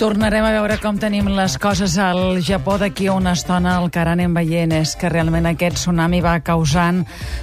[0.00, 3.74] Tornarem a veure com tenim les coses al Japó d'aquí a una estona.
[3.82, 7.02] El que ara anem veient és que realment aquest tsunami va causant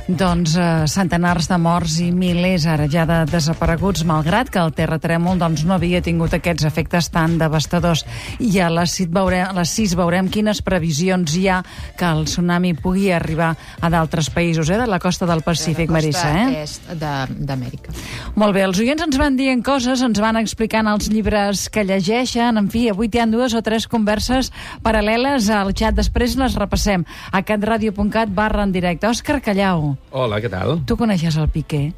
[0.09, 5.37] doncs, eh, centenars de morts i milers ara ja de desapareguts, malgrat que el terratrèmol
[5.37, 8.01] doncs, no havia tingut aquests efectes tan devastadors.
[8.39, 11.59] I a les 6 veurem, a les 6 veurem quines previsions hi ha
[11.95, 16.33] que el tsunami pugui arribar a d'altres països, eh, de la costa del Pacífic, Marissa.
[16.33, 16.63] Eh?
[16.63, 17.93] est de- d'Amèrica.
[18.33, 22.46] Molt bé, els oients ens van dient coses, ens van explicant els llibres que llegeixen,
[22.55, 24.53] en fi, avui hi ha dues o tres converses
[24.85, 29.07] paral·leles al xat, després les repassem a catradio.cat barra en directe.
[29.11, 30.79] Òscar Callau, Hola, què tal?
[30.87, 31.89] tu coneixes el Piqué?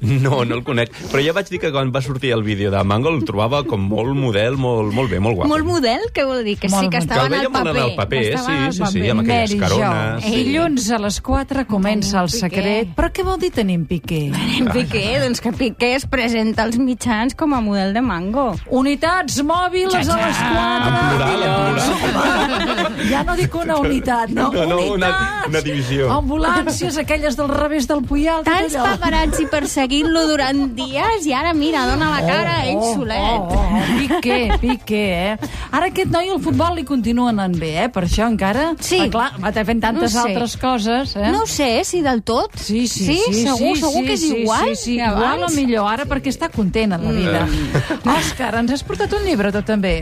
[0.00, 0.90] No, no el conec.
[1.10, 3.80] Però ja vaig dir que quan va sortir el vídeo de Mango el trobava com
[3.88, 5.48] molt model, molt, molt bé, molt guapo.
[5.48, 6.56] Molt model, què vol dir?
[6.58, 7.76] Que Molt sí, que estava Que el en el paper.
[7.76, 10.26] en el paper, en sí, sí, sí, amb aquelles Mary carones.
[10.26, 12.94] I dilluns a les 4 comença el secret.
[12.96, 14.30] Però què vol dir tenim Piqué?
[14.58, 18.54] En Piqué, doncs que Piqué es presenta als mitjans com a model de mango.
[18.68, 20.44] Unitats mòbils a les 4.
[20.84, 23.08] En plural, en plural.
[23.10, 25.48] Ja no dic una unitat, no, No, no, una- unitats.
[25.48, 26.10] una divisió.
[26.12, 28.44] Ambulàncies, aquelles del revés del Puyal.
[28.44, 29.46] tot Tants paparazzi
[29.84, 33.40] perseguint-lo durant dies i ara, mira, dona la cara, ell solet.
[33.40, 35.02] Oh, oh, oh, Piqué, Piqué,
[35.34, 35.50] eh?
[35.74, 37.88] Ara aquest noi al futbol li continua anant bé, eh?
[37.92, 38.70] Per això encara...
[38.80, 39.02] Sí.
[39.04, 40.24] Ah, clar, va fent tantes No sé.
[40.24, 41.30] altres coses, eh?
[41.34, 42.56] No sé, si del tot.
[42.56, 45.44] Sí, sí, sí, sí, segur, sí, segur sí, que és sí, igual Sí, sí, igual
[45.44, 47.46] o millor, ara perquè està content en la vida.
[48.16, 49.98] Òscar, ens has portat un llibre, tu també.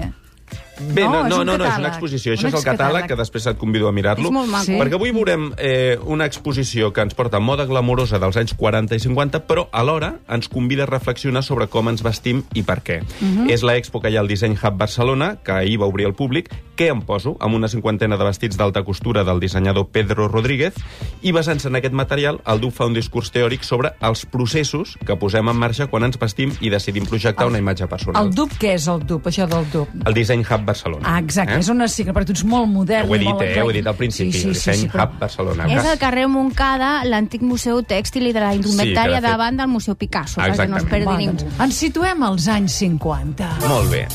[0.93, 2.35] Bé, No, no, és no, no, no, és una exposició.
[2.35, 4.29] Això Un és el catàleg, que després et convido a mirar-lo.
[4.29, 4.67] És molt maco.
[4.67, 4.77] Sí.
[4.81, 9.03] Perquè avui veurem eh, una exposició que ens porta moda glamorosa dels anys 40 i
[9.03, 13.01] 50, però alhora ens convida a reflexionar sobre com ens vestim i per què.
[13.21, 13.51] Mhm.
[13.51, 16.51] És l'expo que hi ha al Disseny Hub Barcelona, que ahir va obrir al públic.
[16.77, 17.37] Què em poso?
[17.41, 20.75] Amb una cinquantena de vestits d'alta costura del dissenyador Pedro Rodríguez
[21.23, 25.17] i basant-se en aquest material, el DUP fa un discurs teòric sobre els processos que
[25.17, 28.27] posem en marxa quan ens vestim i decidim projectar una imatge personal.
[28.27, 29.89] El dub, què és el dub, això del dub?
[30.06, 31.05] El Disseny Hub Barcelona.
[31.07, 33.08] Ah, exacte, és una sigla, perquè tu ets molt modern.
[33.11, 33.63] Ho he dit, molt eh?
[33.63, 34.33] Ho he dit al principi.
[34.33, 35.07] Sí, sí, sí, Disseny sí, però...
[35.08, 35.69] Hub Barcelona.
[35.73, 39.30] És al carrer Montcada, l'antic Museu Tèxtil i de la Indumentària Sí, que de fet-
[39.30, 40.91] davant del Museu Picasso, perquè no es Exactament.
[40.91, 41.63] perdi ningú.
[41.63, 43.51] ens situem als anys 50.
[43.68, 44.07] Molt bé.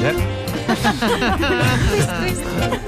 [0.00, 0.10] Jo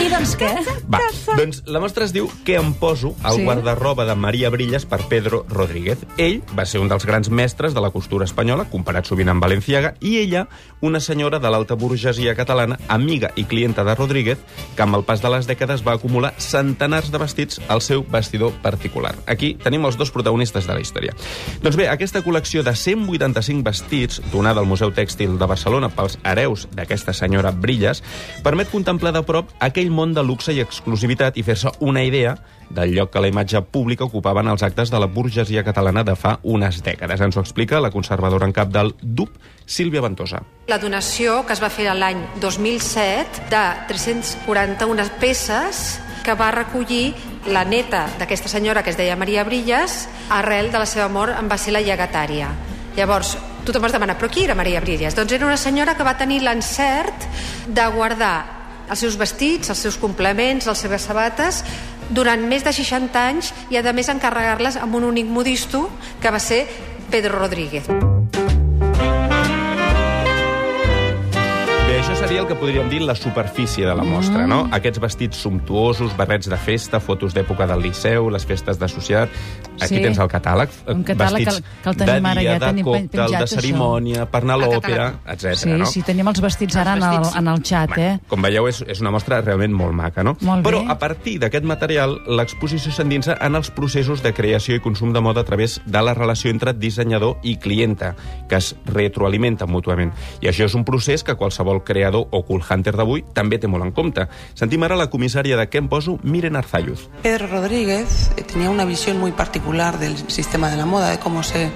[0.00, 0.48] I doncs què?
[0.90, 1.00] Va,
[1.36, 3.14] doncs la mostra es diu Què em poso?
[3.24, 3.36] El Sí.
[3.40, 3.44] sí.
[3.44, 5.98] guardarroba de Maria Brillas per Pedro Rodríguez.
[6.18, 9.94] Ell va ser un dels grans mestres de la costura espanyola, comparat sovint amb Valenciaga,
[10.00, 10.46] i ella,
[10.80, 14.38] una senyora de l'alta burgesia catalana, amiga i clienta de Rodríguez,
[14.76, 18.52] que amb el pas de les dècades va acumular centenars de vestits al seu vestidor
[18.62, 19.14] particular.
[19.26, 21.14] Aquí tenim els dos protagonistes de la història.
[21.62, 26.68] Doncs bé, aquesta col·lecció de 185 vestits, donada al Museu Tèxtil de Barcelona pels hereus
[26.74, 28.02] d'aquesta senyora Brillas,
[28.44, 32.34] permet contemplar de prop aquell món de luxe i exclusivitat i fer-se una idea
[32.70, 36.36] del lloc que la imatge pública ocupaven els actes de la burgesia catalana de fa
[36.42, 37.22] unes dècades.
[37.22, 39.36] Ens ho explica la conservadora en cap del DUP,
[39.66, 40.42] Sílvia Ventosa.
[40.70, 47.14] La donació que es va fer l'any 2007 de 341 peces que va recollir
[47.48, 51.48] la neta d'aquesta senyora que es deia Maria Brillas, arrel de la seva mort en
[51.50, 52.50] va ser la llegatària.
[52.96, 55.16] Llavors, tothom es demana, però qui era Maria Brillas?
[55.16, 57.26] Doncs era una senyora que va tenir l'encert
[57.66, 58.59] de guardar
[58.90, 61.64] els seus vestits, els seus complements, les seves sabates,
[62.10, 65.88] durant més de 60 anys i, a més, encarregar-les amb un únic modisto,
[66.20, 66.66] que va ser
[67.10, 68.19] Pedro Rodríguez.
[72.40, 74.68] Seria el que podríem dir la superfície de la mostra, no?
[74.72, 79.28] Aquests vestits sumptuosos, barrets de festa, fotos d'època del Liceu, les festes de societat...
[79.80, 80.02] Aquí Sí.
[80.02, 80.68] tens el catàleg.
[80.92, 83.46] Un catàleg vestits que el- que el tenim de ara, ja de còctel, de això.
[83.48, 85.54] cerimònia, per anar a l'òpera, etc.
[85.56, 85.86] Sí, no?
[85.86, 87.36] sí, tenim els vestits ara en el, vestits.
[87.38, 88.18] en el xat, eh?
[88.28, 90.36] Com veieu, és, és una mostra realment molt maca, no?
[90.42, 90.90] Molt Però bé.
[90.92, 95.40] a partir d'aquest material, l'exposició s'endinsa en els processos de creació i consum de moda
[95.40, 98.14] a través de la relació entre dissenyador i clienta,
[98.50, 100.12] que es retroalimenten mútuament.
[100.42, 103.84] I això és un procés que qualsevol creador o cool hunter d'avui també té molt
[103.84, 104.26] en compte.
[104.54, 107.08] Sentim ara la comissària de em poso, Miren Arzayuz.
[107.22, 111.42] Pedro Rodríguez eh, tenía una visión muy particular del sistema de la moda, de cómo
[111.42, 111.70] se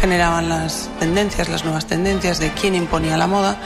[0.00, 3.58] generaban las tendencias, las nuevas tendencias, de quién imponía la moda.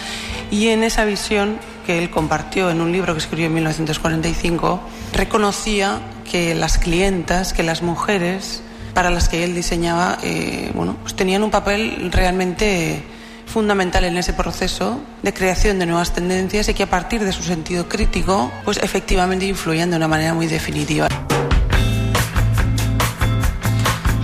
[0.50, 4.80] Y en esa visión que él compartió en un libro que escribió en 1945,
[5.14, 6.00] reconocía
[6.30, 8.62] que las clientas, que las mujeres
[8.94, 13.02] para las que él diseñaba, eh, bueno, pues tenían un papel realmente
[13.58, 17.42] fundamental en ese proceso de creación de nuevas tendencias y que a partir de su
[17.42, 21.08] sentido crítico, pues efectivamente influían de una manera muy definitiva.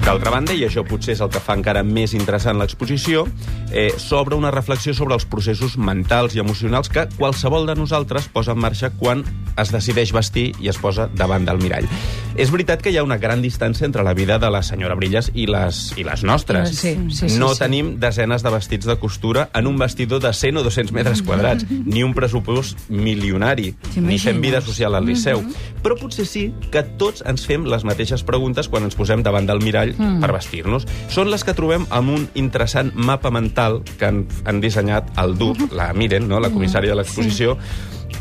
[0.05, 3.25] D'altra banda, i això potser és el que fa encara més interessant l'exposició,
[3.73, 8.55] eh, s'obre una reflexió sobre els processos mentals i emocionals que qualsevol de nosaltres posa
[8.55, 9.27] en marxa quan
[9.59, 11.91] es decideix vestir i es posa davant del mirall.
[12.35, 15.29] És veritat que hi ha una gran distància entre la vida de la senyora Brilles
[15.39, 16.73] i les, i les nostres.
[16.75, 17.61] Sí, sí, sí, no sí.
[17.63, 21.69] tenim desenes de vestits de costura en un vestidor de 100 o 200 metres quadrats,
[21.87, 25.45] ni un pressupost milionari, ni fem vida social al Liceu.
[25.85, 29.63] Però potser sí que tots ens fem les mateixes preguntes quan ens posem davant del
[29.63, 30.89] mirall per vestir-nos.
[31.15, 35.69] Són les que trobem amb un interessant mapa mental que han, han dissenyat el DUP,
[35.71, 36.43] la Miren, no?
[36.43, 37.61] la comissària de l'exposició,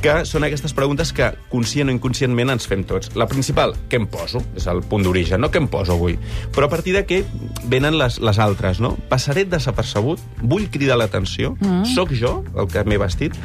[0.04, 3.14] que són aquestes preguntes que, conscient o inconscientment, ens fem tots.
[3.16, 4.42] La principal, què em poso?
[4.60, 5.50] És el punt d'origen, no?
[5.54, 6.18] Què em poso avui?
[6.52, 7.22] Però a partir d'aquí
[7.72, 8.98] venen les, les altres, no?
[9.10, 10.20] Passaré desapercebut?
[10.42, 11.54] Vull cridar l'atenció?
[11.62, 11.88] Mm.
[11.94, 13.38] Soc jo el que m'he vestit?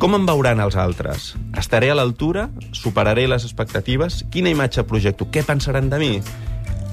[0.00, 1.34] Com em veuran els altres?
[1.58, 2.46] Estaré a l'altura?
[2.70, 4.22] Superaré les expectatives?
[4.30, 5.26] Quina imatge projecto?
[5.28, 6.12] Què pensaran de mi?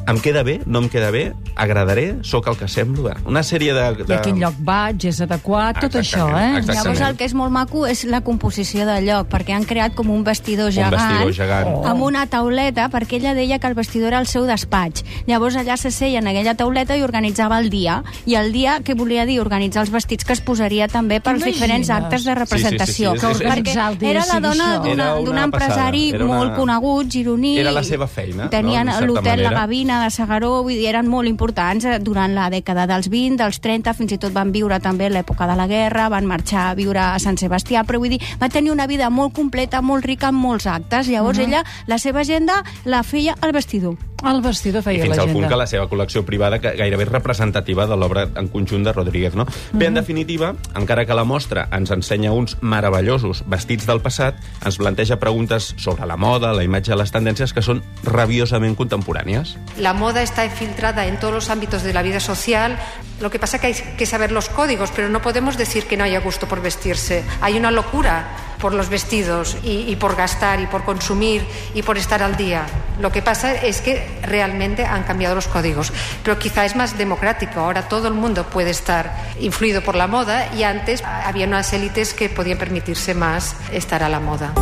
[0.08, 0.62] Em queda bé?
[0.66, 1.34] No em queda bé?
[1.56, 2.18] Agradaré?
[2.24, 3.04] Sóc el que semblo?
[3.10, 4.06] Bé, Una sèrie de...
[4.08, 6.60] I a quin lloc vaig, és adequat, tot això, Exactament, eh?
[6.62, 6.78] exactament.
[6.78, 10.10] Llavors el que és molt maco és la composició del lloc, perquè han creat com
[10.14, 11.68] un vestidor Un gegant, vestidor gegant.
[11.74, 11.84] Oh.
[11.92, 15.04] amb una tauleta, perquè ella deia que el vestidor era el seu despatx.
[15.28, 18.00] Llavors allà s'asseia en aquella tauleta i organitzava el dia.
[18.26, 19.42] I el dia, què volia dir?
[19.44, 21.60] Organitzar els vestits que es posaria també pels T'imagines?
[21.60, 23.12] diferents actes de representació.
[23.14, 23.44] Sí, sí, sí, sí.
[23.44, 25.24] Que Perquè era la dona això.
[25.26, 27.58] d'un empresari era una- molt conegut, gironí.
[27.60, 29.02] Era la seva feina, Tenien no?
[29.02, 29.68] L'hotel La manera.
[30.04, 33.94] De Segaró, vull dir, eren molt importants eh, durant la dècada dels 20, dels 30,
[33.98, 37.20] fins i tot van viure també l'època de la guerra, van marxar a viure a
[37.24, 40.68] Sant Sebastià, però vull dir, va tenir una vida molt completa, molt rica, amb molts
[40.68, 41.10] actes.
[41.12, 43.98] Llavors ella, la seva agenda la feia al vestidor.
[44.26, 45.50] El vestidor I feia fins al punt l'agenda.
[45.52, 49.36] que la seva col·lecció privada que gairebé és representativa de l'obra en conjunt de Rodríguez.
[49.36, 49.46] No?
[49.74, 54.80] Bé, en definitiva, encara que la mostra ens ensenya uns meravellosos vestits del passat, ens
[54.82, 59.56] planteja preguntes sobre la moda, la imatge les tendències que són rabiosament contemporànies.
[59.78, 62.78] La moda está infiltrada en todos los ámbitos de la vida social.
[63.22, 65.96] Lo que pasa es que hay que saber los códigos, pero no podemos decir que
[65.96, 67.24] no haya gusto por vestirse.
[67.42, 68.26] Hay una locura
[68.60, 72.66] por los vestidos y, por gastar y por consumir y por estar al día.
[73.00, 75.94] Lo que pasa es que realmente han cambiado los códigos,
[76.24, 77.60] pero quizá es más democrático.
[77.60, 82.14] Ahora todo el mundo puede estar influido por la moda y antes había unas élites
[82.14, 84.54] que podían permitirse más estar a la moda.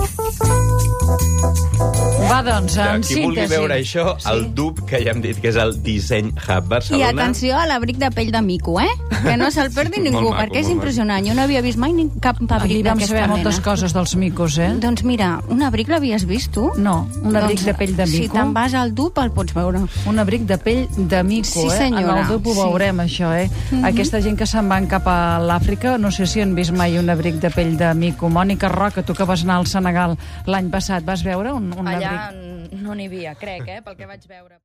[2.25, 3.51] Va, doncs, en Qui vulgui síntesi.
[3.53, 4.27] veure això, sí.
[4.31, 7.09] el DUB, que ja hem dit que és el Disseny Hub I Barcelona...
[7.11, 8.89] atenció a l'abric de pell de mico, eh?
[9.23, 11.25] Que no se'l perdi ningú, maco, perquè és impressionant.
[11.27, 13.33] Jo no havia vist mai ni cap abric vam d'aquesta saber mena.
[13.35, 14.71] moltes coses dels micos, eh?
[14.81, 16.71] Doncs mira, un abric l'havies vist, tu?
[16.81, 18.33] No, un abric de pell de Si mico.
[18.39, 19.83] te'n vas al dup, el pots veure.
[20.09, 21.77] Un abric de pell de mico, Sí, eh?
[21.77, 22.59] senyora, En el dup ho sí.
[22.63, 23.49] veurem, això, eh?
[23.83, 27.09] Aquesta gent que se'n van cap a l'Àfrica, no sé si han vist mai un
[27.13, 28.29] abric de pell de mico.
[28.29, 30.17] Mònica Roca, tu que vas anar al Senegal
[30.47, 32.79] l'any passat, vas veure un, un Allà abric?
[32.81, 34.59] no n'hi havia, crec, eh, pel que vaig veure.